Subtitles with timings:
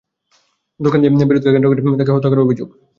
[0.79, 2.87] দোকান নিয়ে বিরোধকে কেন্দ্র করে তাঁকে হত্যা করার অভিযোগ পাওয়া গেছে।